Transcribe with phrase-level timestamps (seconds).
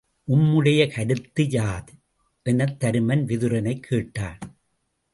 [0.27, 1.93] உம்முடைய கருத்து யாது?
[2.43, 4.37] எனத் தருமன் விதுரனைக் கேட்டான்.